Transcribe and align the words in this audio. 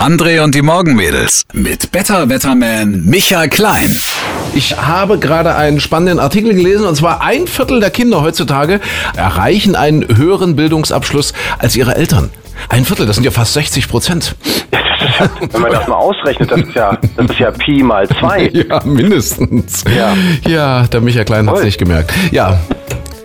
André 0.00 0.42
und 0.42 0.54
die 0.54 0.62
Morgenmädels 0.62 1.42
mit 1.52 1.92
Better 1.92 2.30
Wetterman 2.30 3.04
Michael 3.04 3.48
Klein. 3.50 3.90
Ich 4.54 4.76
habe 4.76 5.18
gerade 5.18 5.54
einen 5.54 5.80
spannenden 5.80 6.18
Artikel 6.18 6.54
gelesen 6.54 6.86
und 6.86 6.94
zwar 6.96 7.20
ein 7.20 7.46
Viertel 7.46 7.80
der 7.80 7.90
Kinder 7.90 8.22
heutzutage 8.22 8.80
erreichen 9.14 9.76
einen 9.76 10.16
höheren 10.16 10.56
Bildungsabschluss 10.56 11.34
als 11.58 11.76
ihre 11.76 11.94
Eltern. 11.96 12.30
Ein 12.70 12.84
Viertel, 12.86 13.06
das 13.06 13.16
sind 13.16 13.24
ja 13.24 13.30
fast 13.30 13.52
60 13.52 13.88
Prozent. 13.88 14.34
Wenn 15.50 15.60
man 15.60 15.72
das 15.72 15.86
mal 15.88 15.96
ausrechnet, 15.96 16.50
das 16.50 16.60
ist 16.60 16.74
ja, 16.74 16.98
das 17.16 17.30
ist 17.30 17.38
ja 17.38 17.50
Pi 17.50 17.82
mal 17.82 18.08
zwei. 18.08 18.50
Ja, 18.52 18.80
mindestens. 18.84 19.84
Ja. 19.94 20.14
Ja, 20.48 20.86
der 20.86 21.00
Michael 21.02 21.24
Klein 21.26 21.50
hat 21.50 21.58
es 21.58 21.64
nicht 21.64 21.78
gemerkt. 21.78 22.12
Ja. 22.30 22.58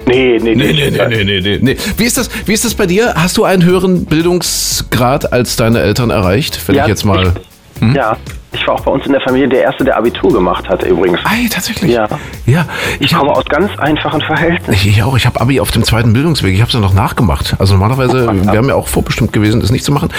Nee, 0.07 0.39
nee, 0.41 0.55
Nee, 0.55 0.73
nee, 0.73 0.89
nee, 0.89 1.07
nee, 1.07 1.23
nee, 1.23 1.41
nee, 1.41 1.59
nee. 1.61 1.77
Wie 1.97 2.05
ist 2.05 2.17
das, 2.17 2.29
wie 2.45 2.53
ist 2.53 2.65
das 2.65 2.73
bei 2.73 2.85
dir? 2.85 3.13
Hast 3.15 3.37
du 3.37 3.43
einen 3.43 3.63
höheren 3.63 4.05
Bildungsgrad 4.05 5.31
als 5.33 5.55
deine 5.55 5.79
Eltern 5.81 6.09
erreicht? 6.09 6.59
Wenn 6.67 6.75
Ja, 6.75 6.83
ich 6.83 6.89
jetzt 6.89 7.03
mal. 7.05 7.33
Ich, 7.81 7.95
Ja, 7.95 8.17
ich 8.57 8.67
war 8.67 8.75
auch 8.75 8.81
bei 8.81 8.91
uns 8.91 9.05
in 9.05 9.11
der 9.11 9.21
Familie 9.21 9.47
der 9.47 9.61
Erste, 9.63 9.83
der 9.83 9.97
Abitur 9.97 10.31
gemacht 10.33 10.67
hat 10.69 10.83
übrigens. 10.83 11.19
Ei, 11.23 11.47
tatsächlich. 11.49 11.91
Ja. 11.91 12.07
Ja. 12.45 12.65
Ich 12.99 13.13
komme 13.13 13.31
aus 13.31 13.45
ganz 13.45 13.71
einfachen 13.79 14.21
Verhältnissen. 14.21 14.73
Ich, 14.73 14.87
ich 14.87 15.03
auch. 15.03 15.15
Ich 15.15 15.25
habe 15.25 15.39
Abi 15.39 15.59
auf 15.59 15.71
dem 15.71 15.83
zweiten 15.83 16.13
Bildungsweg. 16.13 16.53
Ich 16.53 16.59
habe 16.61 16.67
es 16.69 16.73
ja 16.73 16.79
noch 16.79 16.93
nachgemacht. 16.93 17.55
Also 17.59 17.73
normalerweise 17.75 18.27
wäre 18.51 18.63
mir 18.63 18.75
auch 18.75 18.87
vorbestimmt 18.87 19.33
gewesen, 19.33 19.61
das 19.61 19.71
nicht 19.71 19.85
zu 19.85 19.91
machen. 19.91 20.09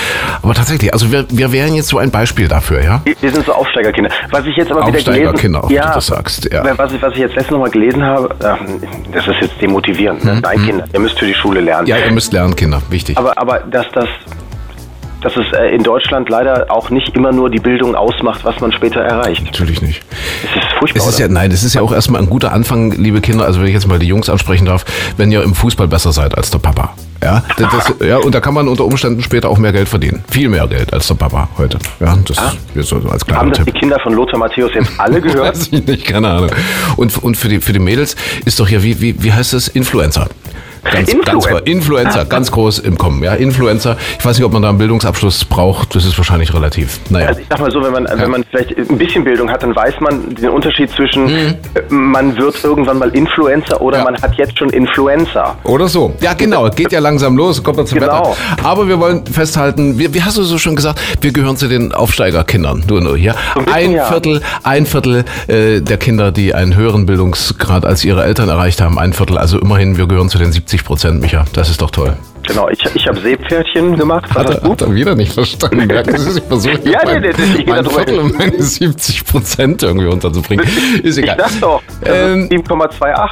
Aber 0.42 0.54
tatsächlich, 0.54 0.92
also 0.92 1.10
wir, 1.12 1.26
wir 1.30 1.52
wären 1.52 1.74
jetzt 1.74 1.88
so 1.88 1.98
ein 1.98 2.10
Beispiel 2.10 2.48
dafür, 2.48 2.82
ja? 2.82 3.00
Wir- 3.04 3.14
Wir 3.20 3.30
sind 3.32 3.44
so 3.46 3.52
Aufsteigerkinder. 3.52 4.10
Was 4.30 4.44
ich 4.46 4.56
jetzt 4.56 4.70
aber 4.70 4.80
wieder 4.82 4.92
gelesen 4.92 5.08
Aufsteigerkinder, 5.10 5.64
auch 5.64 5.70
ja, 5.70 5.88
du 5.88 5.94
das 5.94 6.06
sagst, 6.06 6.50
ja. 6.52 6.62
Was 6.78 6.92
ich, 6.92 7.02
was 7.02 7.12
ich 7.14 7.18
jetzt 7.20 7.34
letztens 7.34 7.50
noch 7.52 7.58
mal 7.60 7.70
gelesen 7.70 8.02
habe, 8.04 8.34
ähm, 8.42 8.80
das 9.12 9.26
ist 9.26 9.36
jetzt 9.40 9.60
demotivierend. 9.60 10.24
Ne? 10.24 10.40
Nein, 10.42 10.62
Kinder, 10.64 10.84
ihr 10.92 11.00
müsst 11.00 11.18
für 11.18 11.26
die 11.26 11.34
Schule 11.34 11.60
lernen. 11.60 11.84
Mhm, 11.84 11.88
Ja, 11.90 11.96
ihr 11.98 12.12
müsst 12.12 12.32
lernen, 12.32 12.54
Kinder. 12.56 12.80
Wichtig. 12.90 13.16
Aber, 13.18 13.36
aber 13.38 13.60
dass 13.60 13.86
das 13.92 14.06
dass 15.20 15.36
es 15.36 15.52
äh, 15.52 15.74
in 15.74 15.82
Deutschland 15.82 16.28
leider 16.28 16.66
auch 16.70 16.90
nicht 16.90 17.14
immer 17.16 17.32
nur 17.32 17.50
die 17.50 17.58
Bildung 17.58 17.94
ausmacht, 17.94 18.44
was 18.44 18.60
man 18.60 18.72
später 18.72 19.00
erreicht. 19.00 19.44
Natürlich 19.44 19.82
nicht. 19.82 20.02
Es 20.44 20.62
ist 20.62 20.72
furchtbar. 20.78 21.02
Es 21.02 21.08
ist 21.08 21.18
ja, 21.18 21.28
nein, 21.28 21.50
es 21.50 21.64
ist 21.64 21.74
ja 21.74 21.82
auch 21.82 21.92
erstmal 21.92 22.20
ein 22.22 22.30
guter 22.30 22.52
Anfang, 22.52 22.92
liebe 22.92 23.20
Kinder, 23.20 23.44
also 23.44 23.60
wenn 23.60 23.66
ich 23.66 23.74
jetzt 23.74 23.88
mal 23.88 23.98
die 23.98 24.06
Jungs 24.06 24.28
ansprechen 24.28 24.66
darf, 24.66 24.84
wenn 25.16 25.32
ihr 25.32 25.42
im 25.42 25.54
Fußball 25.54 25.88
besser 25.88 26.12
seid 26.12 26.36
als 26.36 26.50
der 26.50 26.58
Papa. 26.58 26.94
Ja, 27.22 27.42
das, 27.56 27.68
das, 27.72 28.06
ja, 28.06 28.18
und 28.18 28.32
da 28.32 28.40
kann 28.40 28.54
man 28.54 28.68
unter 28.68 28.84
Umständen 28.84 29.20
später 29.22 29.48
auch 29.48 29.58
mehr 29.58 29.72
Geld 29.72 29.88
verdienen. 29.88 30.22
Viel 30.30 30.48
mehr 30.48 30.68
Geld 30.68 30.92
als 30.92 31.08
der 31.08 31.16
Papa 31.16 31.48
heute. 31.58 31.78
Ja, 31.98 32.16
das 32.24 32.38
ist 32.76 32.88
so 32.88 32.96
als 33.10 33.26
kleiner 33.26 33.40
Haben 33.40 33.50
das 33.50 33.58
die 33.58 33.64
Tipp. 33.64 33.80
Kinder 33.80 33.98
von 34.00 34.12
Lothar 34.12 34.38
Matthäus 34.38 34.70
jetzt 34.72 34.92
alle 34.98 35.20
gehört? 35.20 35.48
Weiß 35.56 35.68
ich 35.72 35.84
nicht, 35.84 36.06
keine 36.06 36.28
Ahnung. 36.28 36.50
Und, 36.96 37.20
und 37.24 37.36
für, 37.36 37.48
die, 37.48 37.60
für 37.60 37.72
die 37.72 37.80
Mädels 37.80 38.14
ist 38.44 38.60
doch 38.60 38.68
hier, 38.68 38.84
wie, 38.84 39.00
wie, 39.00 39.20
wie 39.20 39.32
heißt 39.32 39.52
es, 39.54 39.66
Influencer. 39.66 40.28
Ganz, 40.92 41.08
Influencer. 41.12 41.50
ganz, 41.50 41.62
Influencer, 41.68 42.24
ganz 42.24 42.50
groß 42.52 42.78
im 42.80 42.96
Kommen. 42.98 43.22
Ja, 43.22 43.34
Influencer. 43.34 43.96
Ich 44.18 44.24
weiß 44.24 44.36
nicht, 44.38 44.44
ob 44.44 44.52
man 44.52 44.62
da 44.62 44.68
einen 44.70 44.78
Bildungsabschluss 44.78 45.44
braucht. 45.44 45.94
Das 45.94 46.04
ist 46.04 46.16
wahrscheinlich 46.18 46.52
relativ. 46.54 47.00
Naja. 47.10 47.28
Also 47.28 47.40
ich 47.40 47.46
sag 47.50 47.60
mal 47.60 47.70
so, 47.70 47.82
wenn 47.82 47.92
man, 47.92 48.06
wenn 48.14 48.30
man 48.30 48.44
vielleicht 48.50 48.76
ein 48.76 48.98
bisschen 48.98 49.24
Bildung 49.24 49.50
hat, 49.50 49.62
dann 49.62 49.74
weiß 49.74 49.94
man 50.00 50.34
den 50.34 50.48
Unterschied 50.50 50.90
zwischen 50.90 51.28
äh, 51.28 51.54
man 51.90 52.36
wird 52.36 52.62
irgendwann 52.64 52.98
mal 52.98 53.10
Influencer 53.10 53.80
oder 53.80 53.98
Mhm. 53.98 54.04
Ja. 54.04 54.10
man 54.12 54.22
hat 54.22 54.34
jetzt 54.36 54.58
schon 54.58 54.68
Influencer. 54.70 55.56
Oder 55.64 55.88
so. 55.88 56.14
Ja, 56.20 56.34
genau. 56.34 56.68
Geht 56.70 56.92
ja 56.92 57.00
langsam 57.00 57.36
los. 57.36 57.62
Kommt 57.62 57.76
man 57.78 57.86
zum 57.86 57.98
Genau. 57.98 58.30
Wetter. 58.32 58.66
Aber 58.68 58.86
wir 58.88 58.98
wollen 59.00 59.26
festhalten, 59.26 59.98
wir, 59.98 60.12
wie 60.14 60.22
hast 60.22 60.36
du 60.36 60.42
so 60.42 60.58
schon 60.58 60.76
gesagt, 60.76 61.00
wir 61.20 61.32
gehören 61.32 61.56
zu 61.56 61.68
den 61.68 61.92
Aufsteigerkindern. 61.92 62.84
Du 62.86 62.98
hier. 63.16 63.34
So 63.54 63.72
ein 63.72 63.92
ja. 63.92 64.04
Viertel, 64.06 64.40
ein 64.62 64.86
Viertel 64.86 65.24
äh, 65.48 65.80
der 65.80 65.96
Kinder, 65.96 66.30
die 66.32 66.54
einen 66.54 66.76
höheren 66.76 67.06
Bildungsgrad 67.06 67.84
als 67.84 68.04
ihre 68.04 68.24
Eltern 68.24 68.48
erreicht 68.48 68.80
haben. 68.80 68.98
Ein 68.98 69.12
Viertel. 69.12 69.38
Also 69.38 69.58
immerhin, 69.58 69.96
wir 69.96 70.06
gehören 70.06 70.28
zu 70.28 70.38
den 70.38 70.52
70 70.52 70.77
Prozent, 70.84 71.20
Micha. 71.20 71.44
Das 71.52 71.68
ist 71.70 71.80
doch 71.80 71.90
toll. 71.90 72.16
Genau, 72.46 72.68
ich, 72.70 72.78
ich 72.94 73.06
habe 73.06 73.20
Seepferdchen 73.20 73.96
gemacht. 73.96 74.34
War 74.34 74.42
Hat 74.42 74.48
das 74.48 74.56
er, 74.56 74.62
hat 74.62 74.68
gut? 74.68 74.80
er 74.80 74.94
wieder 74.94 75.14
nicht 75.14 75.32
verstanden. 75.34 75.88
Sie, 76.16 76.38
ich 76.38 76.44
versuche 76.44 76.80
Ja, 76.90 77.00
mein, 77.04 77.20
nee, 77.20 77.28
nee, 77.36 77.60
ich 77.60 77.66
mein 77.66 77.84
Viertel 77.84 78.18
und 78.20 78.38
meine 78.38 78.62
70 78.62 79.24
Prozent 79.26 79.82
irgendwie 79.82 80.06
unterzubringen. 80.06 80.66
Ist 81.02 81.18
Ich 81.18 81.24
egal. 81.24 81.36
sag 81.38 81.60
doch, 81.60 81.82
das 82.00 82.14
Ähm, 82.16 82.44
ist 82.50 82.52
7,28. 82.52 83.28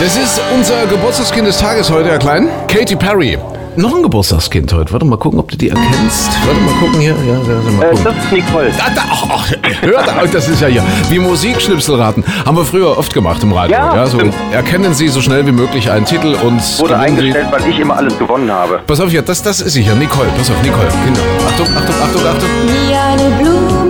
Das 0.00 0.16
ist 0.16 0.40
unser 0.54 0.86
Geburtstagskind 0.86 1.46
des 1.46 1.58
Tages 1.58 1.90
heute, 1.90 2.08
Herr 2.08 2.18
Klein. 2.18 2.48
Katy 2.68 2.96
Perry. 2.96 3.38
Noch 3.74 3.94
ein 3.96 4.02
Geburtstagskind 4.02 4.70
heute. 4.74 4.92
Warte 4.92 5.06
mal 5.06 5.16
gucken, 5.16 5.40
ob 5.40 5.50
du 5.50 5.56
die 5.56 5.70
erkennst. 5.70 6.30
Warte 6.46 6.60
mal 6.60 6.74
gucken 6.78 7.00
hier. 7.00 7.12
Ja, 7.26 7.38
warte 7.38 7.70
mal 7.70 7.84
Äh, 7.84 7.88
gucken. 7.90 8.04
das 8.04 8.24
ist 8.24 8.32
Nicole. 8.32 8.70
Da, 8.76 8.84
da, 8.94 9.02
ach, 9.10 9.24
ach, 9.30 9.50
hört 9.80 10.08
auf, 10.08 10.30
das 10.30 10.48
ist 10.48 10.60
ja 10.60 10.68
hier. 10.68 10.82
Wie 11.08 11.18
Musikschnipsel 11.18 11.94
raten. 11.94 12.22
Haben 12.44 12.56
wir 12.58 12.64
früher 12.66 12.98
oft 12.98 13.14
gemacht 13.14 13.42
im 13.42 13.52
Radio. 13.54 13.76
Ja, 13.76 14.06
so 14.06 14.18
stimmt. 14.18 14.34
erkennen 14.52 14.92
Sie 14.92 15.08
so 15.08 15.22
schnell 15.22 15.46
wie 15.46 15.52
möglich 15.52 15.90
einen 15.90 16.04
Titel 16.04 16.34
und 16.44 16.60
Wurde 16.80 16.94
gewinnen 16.94 17.16
Sie- 17.16 17.22
eingestellt, 17.22 17.46
weil 17.50 17.70
ich 17.70 17.78
immer 17.78 17.96
alles 17.96 18.18
gewonnen 18.18 18.50
habe. 18.52 18.80
Pass 18.86 19.00
auf 19.00 19.10
hier, 19.10 19.22
das, 19.22 19.42
das 19.42 19.60
ist 19.62 19.72
sie 19.72 19.82
hier. 19.82 19.94
Nicole. 19.94 20.28
Pass 20.36 20.50
auf, 20.50 20.62
Nicole. 20.62 20.88
Kinder. 21.04 21.20
Achtung, 21.48 21.66
Achtung, 21.74 21.94
Achtung, 22.02 22.26
Achtung. 22.26 22.48
Wie 22.66 22.94
eine 22.94 23.36
Blume 23.42 23.81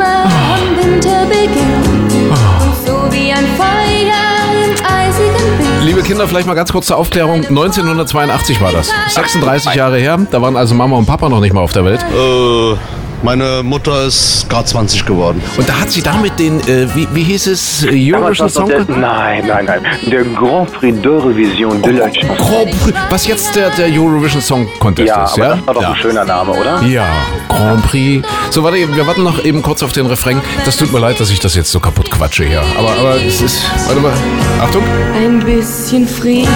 Liebe 6.03 6.15
Kinder, 6.15 6.27
vielleicht 6.27 6.49
mal 6.49 6.55
ganz 6.55 6.73
kurz 6.73 6.87
zur 6.87 6.97
Aufklärung. 6.97 7.45
1982 7.47 8.61
war 8.61 8.73
das. 8.73 8.91
36 9.11 9.75
Jahre 9.77 9.99
her. 9.99 10.19
Da 10.33 10.43
waren 10.43 10.57
also 10.57 10.75
Mama 10.75 10.97
und 10.97 11.07
Papa 11.07 11.29
noch 11.29 11.39
nicht 11.39 11.53
mal 11.53 11.61
auf 11.61 11.73
der 11.73 11.85
Welt. 11.85 12.03
Äh, 12.03 12.77
meine 13.22 13.62
Mutter 13.62 14.05
ist 14.06 14.47
gerade 14.49 14.65
20 14.66 15.05
geworden. 15.06 15.43
Und 15.56 15.69
da 15.69 15.81
hat 15.81 15.91
sie 15.91 16.03
damit 16.03 16.38
den, 16.38 16.60
äh, 16.69 16.87
wie, 16.94 17.06
wie 17.12 17.22
hieß 17.25 17.47
es, 17.49 17.84
Eurovision 17.88 18.49
doch 18.49 18.55
Song 18.55 18.69
der, 18.69 18.78
Contest? 18.78 18.99
nein, 18.99 19.44
nein, 19.47 19.65
nein. 19.66 19.83
Der 20.10 20.25
Grand 20.25 20.72
Prix 20.72 20.99
d'Eurovision 21.05 21.81
de 21.83 21.93
la 21.93 22.10
Chanson. 22.10 22.37
Grand 22.37 22.71
Prix, 22.83 22.94
was 23.10 23.27
jetzt 23.27 23.55
der, 23.56 23.71
der 23.71 23.87
Eurovision 23.88 24.43
Song 24.43 24.69
Contest 24.81 25.09
Ja, 25.09 25.25
ist, 25.25 25.34
aber 25.34 25.43
ja? 25.44 25.56
das 25.56 25.66
war 25.66 25.75
doch 25.75 25.83
ja. 25.83 25.88
ein 25.91 25.97
schöner 25.97 26.25
Name, 26.25 26.53
oder? 26.53 26.83
Ja, 26.83 27.06
Grand 27.49 27.83
Prix. 27.87 28.27
So, 28.50 28.62
warte, 28.62 28.77
wir 28.77 29.06
warten 29.06 29.22
noch 29.22 29.44
eben 29.44 29.62
kurz 29.62 29.83
auf 29.83 29.93
den 29.93 30.06
Refrain. 30.06 30.41
Das 30.65 30.77
tut 30.77 30.93
mir 30.93 30.99
leid, 30.99 31.21
dass 31.21 31.31
ich 31.31 31.41
das 31.41 31.54
jetzt 31.54 31.71
so 31.71 31.81
kaputt 31.81 32.10
quatsche 32.10 32.44
hier. 32.44 32.62
Aber, 32.78 32.91
aber 32.99 33.16
es 33.25 33.41
ist, 33.41 33.62
warte 33.87 34.00
mal, 34.00 34.12
Achtung. 34.60 34.83
Ein 35.16 35.39
bisschen 35.41 36.06
Frieden, 36.09 36.49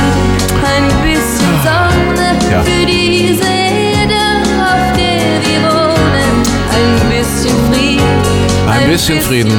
ein 0.65 0.87
bisschen 1.03 1.47
Sonne 1.63 2.51
Ja. 2.51 2.63
für 2.63 2.87
diese 2.87 2.96
bisschen 8.97 9.21
Frieden. 9.21 9.53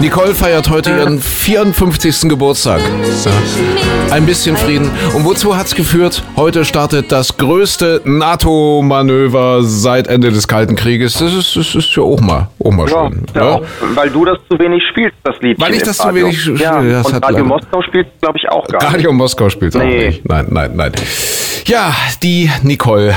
Nicole 0.00 0.32
feiert 0.32 0.70
heute 0.70 0.90
ihren 0.92 1.18
54. 1.20 2.28
Geburtstag. 2.28 2.80
Ja. 3.24 4.14
Ein 4.14 4.24
bisschen 4.26 4.56
Frieden. 4.56 4.88
Und 5.12 5.24
wozu 5.24 5.56
hat's 5.56 5.74
geführt? 5.74 6.22
Heute 6.36 6.64
startet 6.64 7.10
das 7.10 7.36
größte 7.36 8.00
NATO-Manöver 8.04 9.64
seit 9.64 10.06
Ende 10.06 10.30
des 10.30 10.46
Kalten 10.46 10.76
Krieges. 10.76 11.14
Das 11.14 11.34
ist, 11.34 11.56
das 11.56 11.74
ist 11.74 11.96
ja 11.96 12.04
auch 12.04 12.20
mal, 12.20 12.48
auch 12.64 12.70
mal 12.70 12.88
Ja, 12.88 13.08
schön. 13.10 13.26
ja, 13.34 13.42
auch, 13.54 13.62
weil 13.96 14.08
du 14.10 14.24
das 14.24 14.38
zu 14.48 14.56
wenig 14.56 14.80
spielst, 14.92 15.16
das 15.24 15.34
Lied. 15.40 15.60
Weil 15.60 15.74
ich 15.74 15.82
das 15.82 15.96
zu 15.98 16.14
wenig 16.14 16.40
spiele, 16.40 16.58
Ja, 16.62 16.80
das 16.80 17.06
und 17.08 17.14
hat 17.14 17.24
Radio 17.24 17.44
Moskau 17.44 17.82
spielt, 17.82 18.06
glaube 18.20 18.38
ich, 18.38 18.48
auch 18.48 18.68
gar 18.68 18.82
nicht. 18.84 18.94
Radio 18.94 19.12
Moskau 19.12 19.48
spielt 19.50 19.74
auch 19.74 19.80
Nee. 19.80 20.06
nicht. 20.06 20.28
Nein, 20.28 20.46
nein, 20.50 20.70
nein. 20.76 20.92
Ja, 21.66 21.92
die 22.22 22.48
Nicole. 22.62 23.16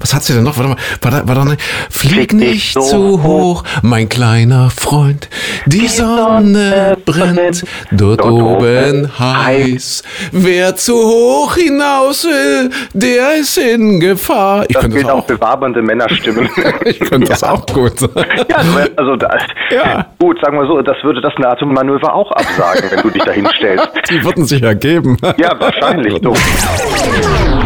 Was 0.00 0.14
hat 0.14 0.22
sie 0.22 0.32
denn 0.32 0.44
noch? 0.44 0.56
Warte 0.56 0.70
mal, 0.70 0.76
war 1.02 1.10
da, 1.10 1.28
war 1.28 1.34
da 1.34 1.44
nicht? 1.44 1.60
Flieg 1.90 2.32
nicht 2.32 2.72
so 2.72 3.22
hoch, 3.22 3.64
mein 3.82 4.08
kleiner 4.08 4.70
Freund. 4.70 5.28
Die 5.66 5.86
Sonne 5.88 6.96
brennt, 7.04 7.64
dort 7.92 8.22
oben 8.24 9.10
heiß. 9.18 10.02
Wer 10.32 10.74
zu 10.76 10.94
hoch 10.94 11.54
hinaus 11.54 12.24
will, 12.24 12.70
der 12.94 13.36
ist 13.40 13.58
in 13.58 14.00
Gefahr. 14.00 14.64
Ich 14.68 14.74
Das 14.74 14.82
könnte 14.82 15.00
das 15.02 15.10
auch 15.10 15.18
auch. 15.18 15.26
für 15.26 15.40
wabernde 15.40 15.82
Männerstimmen. 15.82 16.48
Ich 16.84 16.98
könnte 16.98 17.28
das 17.28 17.44
auch 17.44 17.64
gut. 17.66 17.92
Ja, 18.00 18.56
also 18.96 19.16
da, 19.16 19.36
Ja. 19.70 20.06
gut, 20.18 20.38
sagen 20.42 20.58
wir 20.58 20.66
so, 20.66 20.80
das 20.82 20.96
würde 21.02 21.20
das 21.20 21.32
NATO-Manöver 21.38 22.12
auch 22.14 22.30
absagen, 22.32 22.90
wenn 22.90 23.02
du 23.02 23.10
dich 23.10 23.22
dahin 23.22 23.46
stellst. 23.56 23.88
Die 24.10 24.24
würden 24.24 24.44
sich 24.46 24.62
ergeben. 24.62 25.16
Ja, 25.36 25.54
wahrscheinlich. 25.60 26.14
So. 26.22 26.32